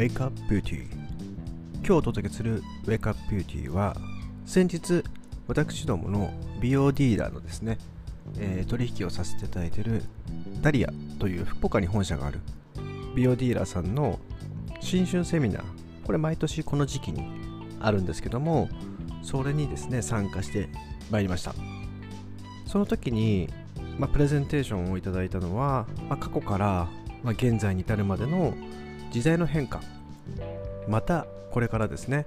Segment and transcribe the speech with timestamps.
[0.00, 0.86] Wake Up Beauty
[1.74, 3.94] 今日お届けする Wake Up Beauty は
[4.46, 5.04] 先日
[5.46, 7.76] 私どもの美容ディーラーのですね、
[8.38, 10.02] えー、取引をさせていただいている
[10.62, 12.40] ダリアという福岡に本社がある
[13.14, 14.18] 美容ディーラーさんの
[14.80, 15.62] 新春セミナー。
[16.06, 17.22] これ毎年この時期に
[17.78, 18.70] あるんですけども
[19.22, 20.70] それにですね参加して
[21.10, 21.54] まいりました。
[22.64, 23.50] その時に、
[23.98, 26.88] まあ、プレゼンテーションをいただいたのは、まあ、過去から、
[27.22, 28.54] まあ、現在に至るまでの
[29.10, 29.80] 時代の変化。
[30.88, 32.26] またこれからですね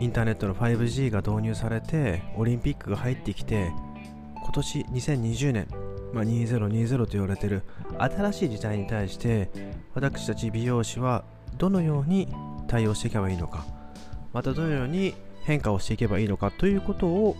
[0.00, 3.72] インターネットの 5G が導入されてオリンピックが入ってきて
[4.36, 5.68] 今年2020年、
[6.12, 7.62] まあ、2020と言われてる
[7.98, 9.50] 新しい時代に対して
[9.94, 11.24] 私たち美容師は
[11.56, 12.28] どのように
[12.66, 13.64] 対応していけばいいのか
[14.32, 17.36] またどのように変化をしていけばいいのかということを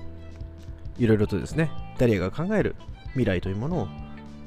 [0.98, 2.76] いろいろとですねダリアが考える
[3.10, 3.88] 未来というものを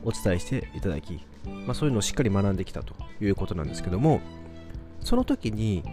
[0.05, 1.25] お伝えしていただき、
[1.65, 4.21] まあ、そういうのをしっかり学んできたということなんですけども
[5.01, 5.83] その時に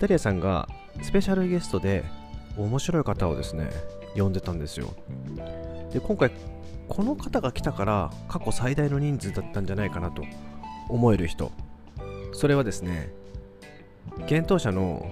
[0.00, 0.68] ダリアさんが
[1.02, 2.04] スペシャルゲストで
[2.56, 3.70] 面白い方をですね
[4.16, 4.94] 呼んでたんですよ。
[5.92, 6.30] で今回
[6.88, 10.22] この方が来たから過去最大の人数だったんじゃないかなと
[10.88, 11.52] 思える人。
[12.32, 13.12] それはですね
[14.20, 15.10] 幻冬舎の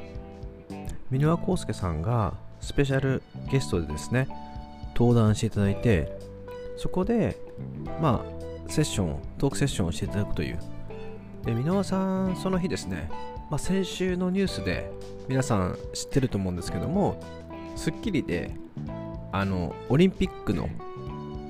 [1.10, 4.28] 箕輪康介さんがスペシャルゲストでですね
[4.94, 6.19] 登壇していただいて
[6.77, 7.36] そこで
[8.00, 10.58] まあセッショントークセッションをしていただくという。
[11.44, 13.11] で箕輪さんその日ですね、
[13.50, 14.91] まあ、先週のニュースで
[15.28, 17.20] 皆さん知ってると思うんですけども
[17.77, 18.55] 『スッキリ』で
[19.31, 20.69] あのオリンピックの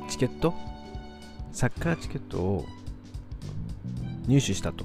[0.09, 0.55] チケット
[1.53, 2.67] サッカーチケットを
[4.27, 4.85] 入手したと。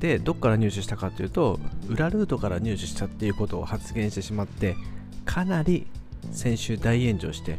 [0.00, 4.76] でどっから入手したかというと裏ルートから入手したっていうことを発言してしまって
[5.24, 5.86] かなり
[6.32, 7.58] 先週大炎上して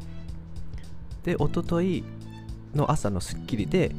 [1.26, 2.04] で一昨日
[2.74, 3.94] の朝の『スッキリ』で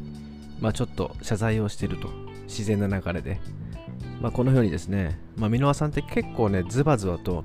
[0.61, 2.27] まあちょっと謝罪をしてると。
[2.47, 3.41] 自然な流れで。
[4.21, 7.45] まあこのようにですねまあ箕輪さんって結構ねズバズバと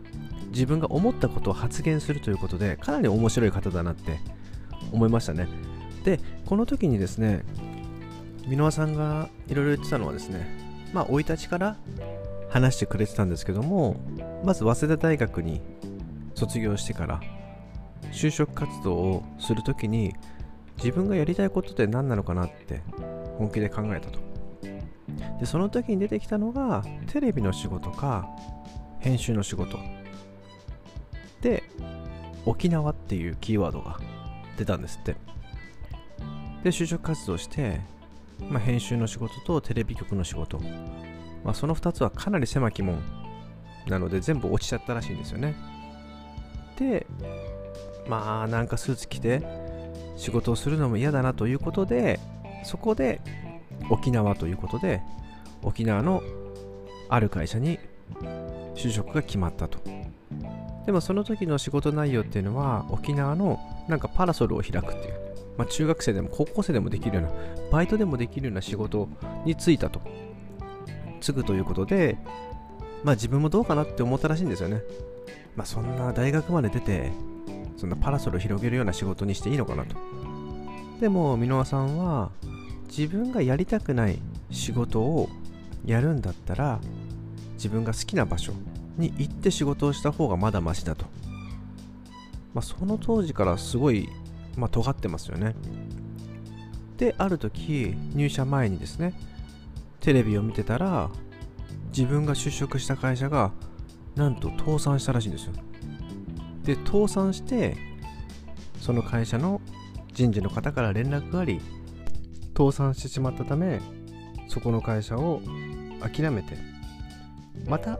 [0.52, 4.20] 自分が思ったことを発言するということでかなり面白い方だなって
[4.92, 5.50] 思いましたね。
[6.06, 7.44] でこの時にですね
[8.48, 10.48] 箕輪さんがいろいろ言ってたのはですね
[10.94, 11.78] まあ生い立ちから
[12.50, 13.98] 話してくれてたんですけども
[14.46, 15.62] まず早稲田大学に
[16.36, 17.22] 卒業してから
[18.12, 20.14] 就職活動をするときに
[20.78, 22.82] 自分がやりたいことって何なのかなって
[23.38, 24.20] 本気で考えたと。
[25.40, 28.30] でその時に出てきたのがテレビの仕事か
[29.00, 29.80] 編集の仕事。
[31.42, 31.64] で
[32.46, 34.00] 沖縄っていうキーワードが
[34.58, 35.16] 出たんですって。
[36.64, 37.82] で就職活動して、
[38.50, 40.60] まあ、編集の仕事とテレビ局の仕事、
[41.44, 43.02] まあ、その2つはかなり狭き門
[43.88, 45.56] なので全部落ちちゃったらしいんですよね。
[46.78, 47.08] で
[48.08, 49.44] まあなんかスーツ着て
[50.18, 52.20] 仕事をするのも嫌だなということで
[52.64, 53.22] そこで
[53.90, 55.02] 沖縄ということで
[55.64, 56.22] 沖縄の
[57.10, 57.80] ある会社に
[58.76, 59.80] 就職が決まったと。
[60.86, 65.14] でもその時の仕事内容っていうのは沖縄のなんかパラソルを開くっていう、
[65.58, 67.32] まあ、中学生でも高校生でもできるような
[67.72, 69.08] バイトでもできるような仕事
[69.46, 70.02] に就いたと。
[71.20, 72.18] 継ぐということで
[73.04, 74.82] まあ自分もどうかなって思ったらしいんですよね。
[75.56, 77.12] まあそんな大学まで出て
[77.82, 79.96] そんなパラソルを広げるような仕事にしていいのかなと。
[81.00, 82.30] でも箕輪さんは
[82.88, 84.20] 自分がやりたくない
[84.52, 85.30] 仕事を
[85.84, 86.80] やるんだったら
[87.56, 88.54] 自分が好きな場所
[88.98, 91.06] に行って仕事をした方がまだマシだと、
[92.54, 94.08] まあ、その当時からすごい、
[94.58, 95.56] まあ、尖ってますよね。
[96.98, 99.16] である時入社前にですね
[100.02, 101.10] テレビを見てたら
[101.88, 103.52] 自分が就職した会社が
[104.16, 105.54] なんと倒産したらしいんですよ。
[106.72, 107.76] で倒産して
[108.80, 109.60] その会社の
[110.14, 111.60] 人事の方から連絡があり
[112.58, 113.82] 倒産してしまったため
[114.48, 115.42] そこの会社を
[116.00, 116.58] 諦めて
[117.68, 118.00] また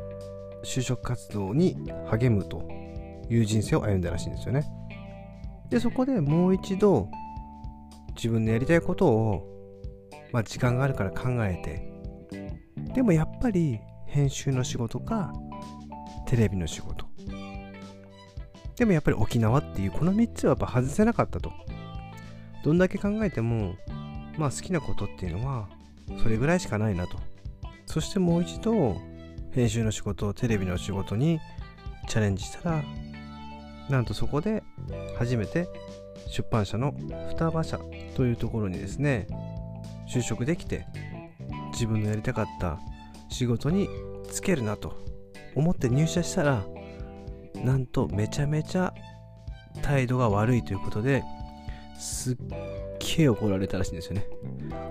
[0.64, 1.76] 就職活動に
[2.10, 2.66] 励むと
[3.30, 4.66] いう人生を歩んだらしいんですよね。
[5.70, 7.10] でそこでもう一度
[8.16, 9.48] 自分のやりたいことを、
[10.32, 11.92] まあ、時間があるから考えて
[12.94, 15.34] でもやっぱり編集の仕事か
[16.26, 17.01] テレビの仕事
[18.82, 21.52] でもやっぱり沖縄っていうこの3つはやっぱ外せなかったと。
[22.64, 23.76] どんだけ考えても
[24.40, 25.70] まあ好きなことっていうのは
[26.24, 27.20] それぐらいしかないなと。
[27.86, 29.00] そしてもう一度
[29.52, 31.40] 編集の仕事テレビの仕事に
[32.08, 32.84] チャレンジしたら
[33.88, 34.64] なんとそこで
[35.16, 35.68] 初めて
[36.26, 36.96] 出版社の
[37.30, 37.80] 双葉社
[38.16, 39.28] というところにですね
[40.12, 40.88] 就職できて
[41.74, 42.80] 自分のやりたかった
[43.30, 43.88] 仕事に
[44.24, 44.98] 就けるなと
[45.54, 46.66] 思って入社したら
[47.64, 48.94] なんとめちゃめちゃ
[49.82, 51.24] 態度が悪いということで
[51.98, 52.38] すっ
[53.18, 54.26] げえ怒られたらしいんですよね。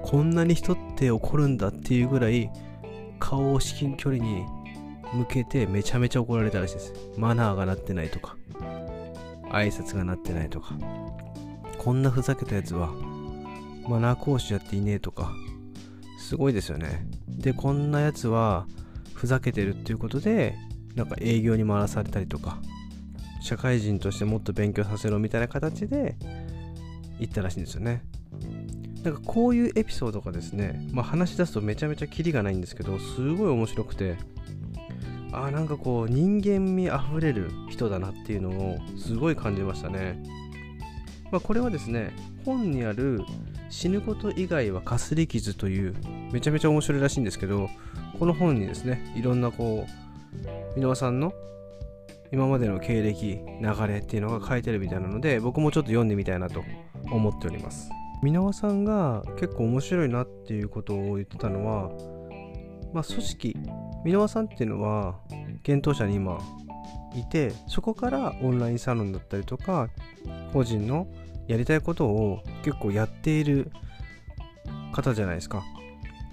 [0.03, 2.51] こんなに人って怒るんだっていうぐらい
[3.19, 4.45] 顔を至近距離に
[5.13, 6.93] 向けてめちゃめちゃ怒られたらしいです。
[7.17, 8.37] マナーがなってないとか
[9.51, 10.75] 挨拶がなってないとか。
[11.79, 12.91] こんなふざけたやつは
[13.89, 15.33] マナー講師やっていねえとか
[16.19, 17.07] すごいですよね。
[17.27, 18.67] でこんなやつは
[19.15, 20.57] ふざけてるっていうことで
[21.00, 22.58] なんか営業に回されたりとか
[23.41, 26.14] 社会人としてもっと勉強させろみたいな形で
[27.19, 28.02] 言ったらしいんですよね。
[29.02, 34.19] なんかこういうエピソードがですね、まあ、話し出すとめちゃめちゃキリがないんですけどすごい面白くて
[35.32, 40.23] ああなんかこう人間味あふれる人だなっていうのをすごい感じましたね、
[41.32, 42.12] まあ、これはですね
[42.44, 43.23] 本にある
[43.70, 45.94] 死ぬこと以外はかすり傷という
[46.31, 47.70] めちゃめちゃ面白いらしいんですけど
[48.19, 50.11] この本にですねいろんなこう
[50.77, 51.33] 箕輪さんの
[52.33, 56.63] 今までの経歴流れっていうのが書いてるみたいなので僕もちょっと読んでみたいなと
[57.11, 57.91] 思っております。
[58.23, 61.91] 箕輪さんが結構面白いなっていうことを言ってたのは
[62.93, 63.57] まあ組織。
[64.05, 65.19] 箕輪さんっていうのは
[65.63, 66.39] 検討者に今
[67.15, 69.89] いてそこからオンラインサロンだったりとか
[70.53, 71.09] 個人の
[71.49, 73.73] やりたいことを結構やっている
[74.93, 75.65] 方じゃないですか。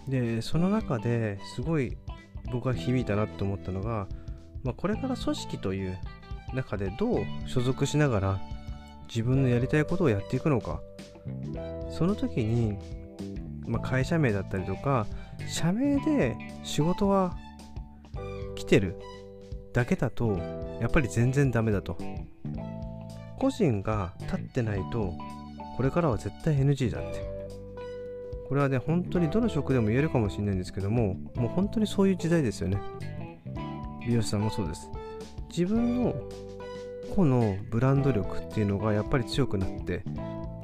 [0.07, 1.97] でその中ですごい
[2.51, 4.07] 僕が響いたなと思ったのが、
[4.67, 5.97] まあ、これから組織という
[6.53, 8.41] 中でどう所属しながら
[9.07, 10.81] 自分のやりたいことをやっていくのか。
[11.89, 12.77] その時に、
[13.65, 15.07] まあ、会社名だったりとか
[15.47, 17.37] 社名で仕事は
[18.55, 18.99] 来てる
[19.73, 20.37] だけだと
[20.81, 21.97] やっぱり全然ダメだと。
[23.39, 25.13] 個人が立ってないと
[25.77, 27.25] これからは絶対 NG だって。
[28.49, 32.77] これはね本当にどの職でも言えるかもしれないんですけどももう本当にそういう時代ですよね。
[34.07, 34.89] 美容師さんもそうです。
[35.49, 36.15] 自分の
[37.15, 40.03] 個のブランド力っていうのがやっぱり強くなって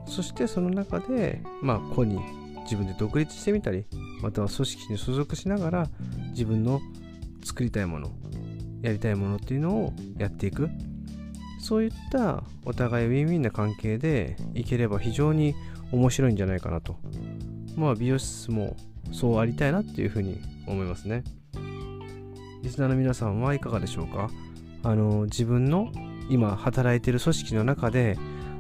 [0.06, 2.20] そしてその中でまあ個に
[2.64, 3.86] 自分で独立してみたり
[4.22, 5.90] または組織に所属しながら
[6.30, 6.80] 自分の
[7.44, 8.12] 作りたいもの
[8.82, 10.70] やりたいものっていうのをやっていく。
[11.60, 15.56] そういったお互いウィンウィンな関係でいければ非常に
[15.94, 16.98] 面白いんじゃないかなと。
[17.78, 18.76] まあ美容室も
[19.14, 21.24] そうありたいなっていうふうに思いますね。
[22.64, 24.30] リスナーの皆さんはいかがでしょうか？
[24.84, 25.92] あの自分の
[26.30, 28.18] 今働いている組織の中で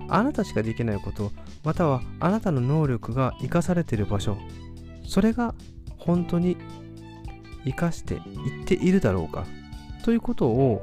[0.09, 1.31] あなたしかできないこと
[1.63, 4.37] またはあなたの能力が生かされている場所
[5.07, 5.55] それが
[5.97, 6.57] 本当に
[7.63, 9.45] 生かしていっているだろうか？
[10.03, 10.81] ということを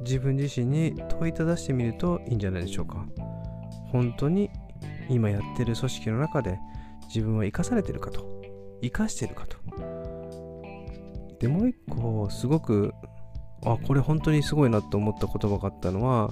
[0.00, 3.04] 自分自身に問いただしてみるといいんじゃないでしょうか？
[3.92, 4.48] 本当に
[5.10, 6.58] 今やってる組織の中で
[7.08, 8.40] 自分は生かされてるかと
[8.80, 9.58] 生かしてるかと
[11.44, 12.94] でもう一個すごく
[13.66, 16.30] あこれ本当にすごいなと思った言葉があったのは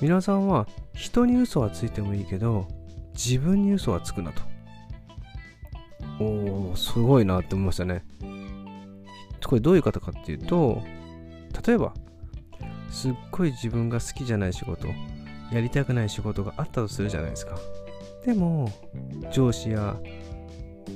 [0.00, 2.68] 皆さんは人に嘘はついてもいいけど
[3.14, 4.42] 自分に嘘はつくなと。
[6.20, 8.04] おおすごいなって思いましたね。
[9.44, 10.80] これどういう方かっていうと
[11.66, 11.92] 例えば
[12.88, 14.86] すっごい自分が好きじゃない仕事
[15.50, 17.58] やりたくない仕事があったとするじゃないですか。
[18.24, 18.70] でも
[19.32, 19.96] 上司や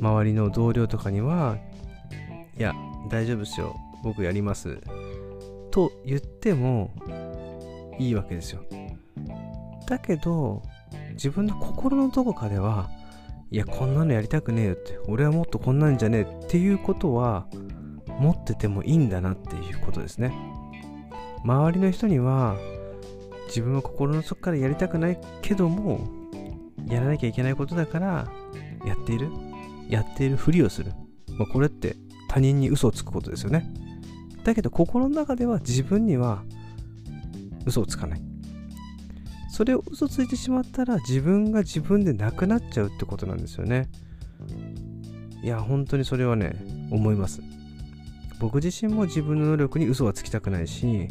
[0.00, 1.58] 周りの同僚とかには
[2.56, 2.75] いや
[3.11, 3.77] 大丈夫ですよ。
[4.03, 4.79] 僕やります。
[5.71, 6.91] と言っても
[7.99, 8.62] いいわけですよ。
[9.87, 10.62] だけど
[11.12, 12.89] 自分の心のどこかでは
[13.51, 17.46] いやこんなのやりたくねえよって俺はもっとこんなんじゃねえっていうことは
[18.06, 20.32] 持っててもいいんだなっていうことですね。
[21.44, 22.56] 周りの人には
[23.49, 26.08] 自分は心の底からやりたくないけども
[26.87, 28.31] やらなきゃいけないことだから
[28.87, 29.29] やっている。
[29.91, 30.93] やっているふりをする、
[31.37, 31.96] まあ、これって
[32.31, 33.69] 他人に嘘をつくことですよね。
[34.44, 36.44] だけど心の中では自分には
[37.67, 38.22] 嘘をつかない。
[39.51, 43.91] それを嘘ついてしまったら自分が自分でなくなっちゃうってことなんですよね。
[45.43, 46.55] いや本当にそれはね
[46.93, 47.43] 思います。
[48.39, 51.08] 僕自身も自分の能力に嘘はつきたくないし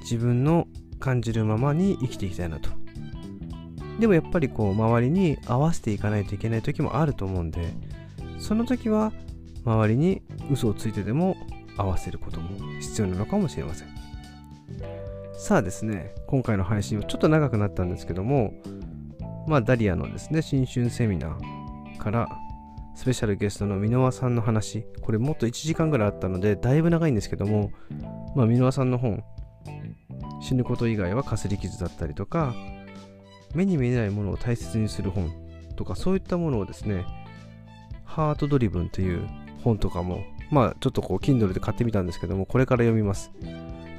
[0.00, 0.66] 自分の
[0.98, 2.68] 感じるままに生きていきたいなと。
[4.00, 7.72] でもやっぱりこう周りに合わせていかないといけない時もあると思うんで
[8.38, 9.12] その時は
[9.64, 11.36] 周りに嘘をついてでも
[11.76, 12.50] 合わせることも
[12.80, 13.88] 必要なのかもしれません。
[15.34, 18.54] さあですね今回の配信はちょっと長くなったんですけども
[19.46, 22.28] まあダリアのですね新春セミナーから
[22.98, 27.70] スペシャルゲストの箕輪さんの話、これもっと1時間ぐらいあったので、だいぶ長いんですけども、
[28.34, 29.22] まあ、箕輪さんの本、
[30.40, 32.56] 死ぬこと以外はかすり傷だったりとか、
[33.54, 35.32] 目に見えないものを大切にする本
[35.76, 37.06] とか、そういったものをですね、
[38.04, 39.28] ハートドリブンという
[39.62, 43.32] 本とかも、まあちょっとこう、Kindle で買ってみたんですけども、これから読みます。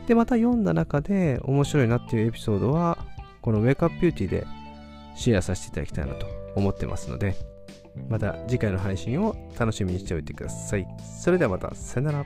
[0.07, 2.97] で、また読んだ中で面白いなっていうエピソードは、
[3.41, 4.45] この Wake Up Beauty で
[5.15, 6.25] シェアさせていただきたいなと
[6.55, 7.35] 思ってますので、
[8.09, 10.87] また次回の配信を楽しみにしておいてください。
[11.21, 12.25] それではまた、さよなら。